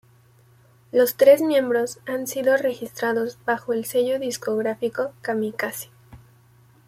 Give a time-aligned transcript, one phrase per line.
[0.91, 5.89] Los tres miembros han sido registrados bajo el sello discográfico Kamikaze.